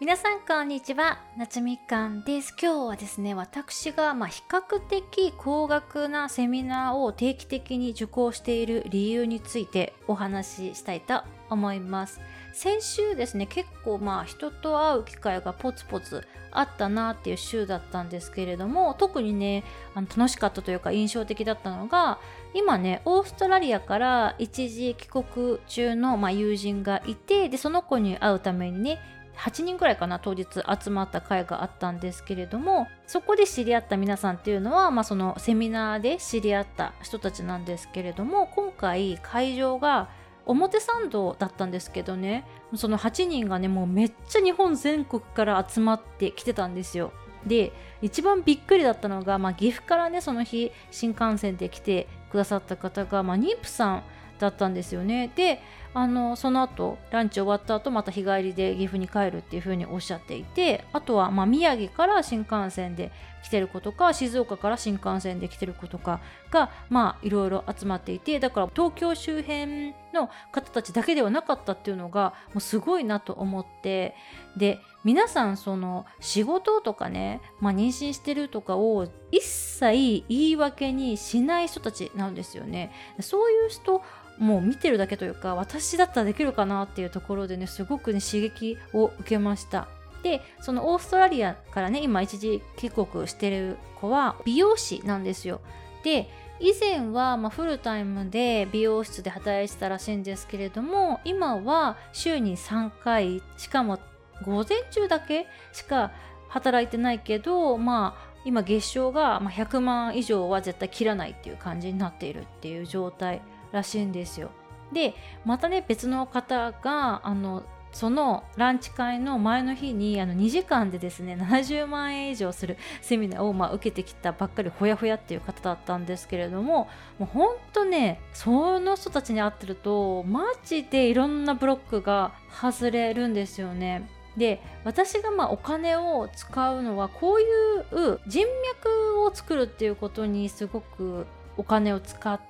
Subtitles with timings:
[0.00, 1.18] 皆さんこんにちは。
[1.36, 2.56] 夏みかんです。
[2.58, 12.18] 今日はですね私がま比較的高額なセミナーを定期的に受講している理由についてお話ししたいと思います。
[12.54, 19.64] 先週ですね結構まあ人と会う機会がポツポツあったなっていう週だったんですけれども特にね
[19.94, 22.18] あの楽しかったというか印象的だったのが
[22.54, 30.46] 今ねオーストラリアから一時帰国中の、ま、友人がいてでその子に会うためにね8人くらいかな当日
[30.82, 40.10] 集まった会があったんですけれどもそこで知り合った皆さんっていうのは、まあ、そのセミナーで知り合った人たちなんですけれども今回会場が
[40.46, 47.12] 表参道だったんですけどねその8人がねもうめっちゃ日本全国から集まってきてたんですよ。
[47.46, 54.02] で一番びっくりだったのが、まあ、岐阜からねその日新幹線で来てくださった方が、まあ、妊婦さん
[54.38, 55.30] だったんですよね。
[55.34, 55.62] で
[55.92, 63.10] あのその後ランチ終わった後また日帰りで岐阜に帰るっていう風におっしゃっていてあとはま宮城から新幹線で
[63.42, 74.14] 来てる子とか静岡から新幹線で来てる子とかがまあいろいろ集まっていてだから東京周辺の方たちだけではなかったっていうのがもうすごいなと思って
[74.56, 82.92] で皆さんその仕事とかね、まあ、妊娠してるとかを一切言い訳にしない人たちなんですよね。
[83.20, 84.02] そういう人
[84.38, 89.88] もう見てるだけというか私だったらできるかなっていうところでねすごくね刺激を受けました
[90.22, 95.60] でそのオーストラリアからね今一時帰国してる子は美容師なんですよ
[96.04, 96.28] で
[96.60, 103.98] 以前はまフルタイムで美容室で働いてたらしいんですけれども今は週に3回しかも
[104.44, 106.12] 午前中だけしか
[106.48, 113.40] 働いてないけどまあ今月賞が100万以上は絶対切らないっていう感じになっているっていう状態
[113.72, 114.50] らしいんですよ。
[114.92, 126.88] でまたね別の方があのそのランチ会の前の日にあの2時間でですね70万円以上するセミナーをまあ受けてきたばっかりほやほやっていう方だったんですけれども
[127.18, 134.08] もうほんとねその人たちに会ってるとマジでいろんなブロックが外れるんですよね。
[134.36, 141.26] で私がまお金を使うのはこういう人脈を作るっていうことにすごく
[141.56, 142.40] お金を使っ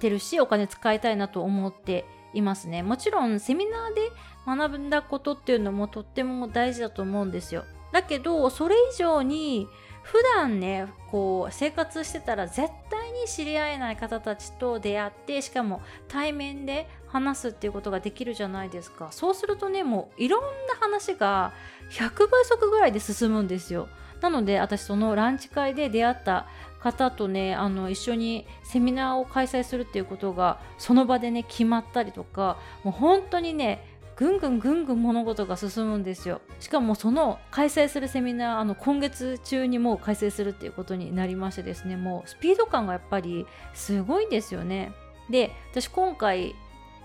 [0.00, 2.82] てるしお金使いたいなと思っていますね。
[2.82, 4.10] もちろんセミナーで
[4.46, 7.64] 学んだことっていうのもとっても大事だと思うんですよ。
[7.92, 9.68] だけどそれ以上に
[10.02, 19.08] 普段ねこう生活してたら絶対に知り合えない方たちと出会ってしかも対面で話すっていうことができるじゃないですか。
[19.10, 21.52] そうするとねもういろんな話が
[21.90, 23.88] 100倍速ぐらいで進むんですよ。
[24.20, 26.46] なので私そのランチ会で出会った
[26.82, 33.84] 方とねあの一緒にセミナーを開催するっていうことがその場でね決まったりとかもう本当にね
[34.16, 36.42] ぐんぐんぐんぐん物事が進むんですよ。
[36.58, 44.92] しかもその開催するセミナーあの今月中にもう開催するっていうことになりましてですねもうスピード感がやっぱりすごいんですよね。
[45.30, 46.54] で私今回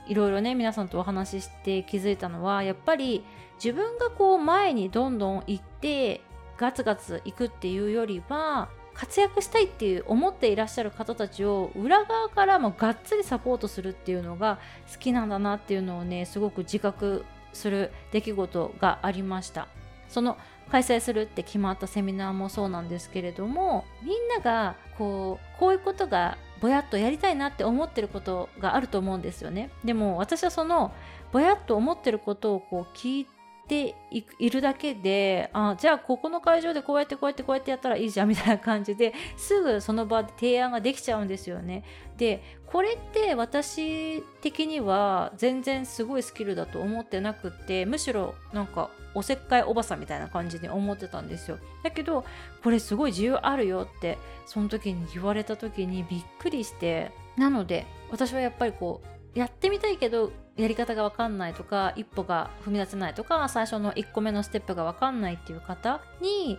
[0.07, 3.23] いろいろね皆さんとお話しして気づいたのはやっぱり
[3.63, 6.21] 自分がこう前にどんどん行って
[6.57, 14.59] ガツガツ行くっていうよりは活躍したいっていう思っていらっしゃる方たちを裏側からもがっつりサポートするっていうのが
[14.91, 19.67] 好きなんだなっていうのをねすごく自覚する出来事がありました。
[20.07, 20.37] その
[20.71, 29.69] 開催するって決まったセミナーもそうなんですけれどもみんながこうこういうことがぼやっとやりたいなって思ってることがあると思うんですよね。
[29.83, 30.91] でも私はその
[31.31, 33.27] ぼやっと思ってることをこう聞い
[33.67, 33.95] て
[34.39, 41.83] いるだけであじゃあここの会場でこうやってこうやってこうやってやったらいいじゃんみたいな感じで すぐその場で提案ができちゃうんですよね。
[42.17, 51.57] でこれって私的には全然すごいスキルだと思ってなくってむしろなんかおせっかいおばさんみたいな感じに思ってたんですよ。
[51.83, 52.25] だけど
[52.63, 66.57] これすごい自由あるよってその時に言われた時にびっくりしてなので私はやっぱりこうやってみたいけどやり方が分かんないとか一歩が踏み出せないとか最初の1個目のステップが分かんないっていう方に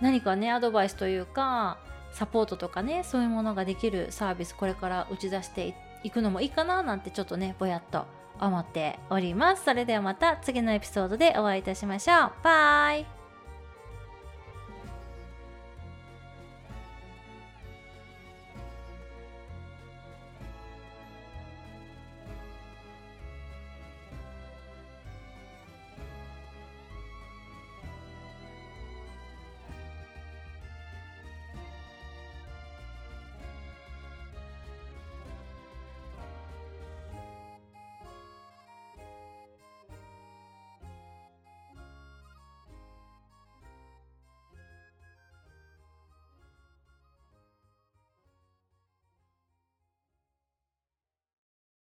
[0.00, 1.78] 何かねアドバイスというか
[2.12, 8.06] サポートとかねそういうものができるサービスこれから打ち出していくのもいいかななんてちょっとねぼやっと
[8.40, 9.64] 思っております。
[9.64, 12.32] それではまた次のエピソードでお会いいたしましょう。
[12.44, 13.17] バイ。